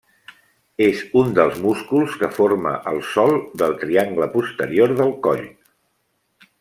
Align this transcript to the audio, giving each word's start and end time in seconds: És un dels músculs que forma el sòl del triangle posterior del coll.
És 0.85 1.01
un 1.19 1.35
dels 1.39 1.59
músculs 1.65 2.15
que 2.21 2.29
forma 2.37 2.73
el 2.93 2.97
sòl 3.11 3.37
del 3.63 3.77
triangle 3.85 4.29
posterior 4.39 4.97
del 5.03 5.15
coll. 5.29 5.45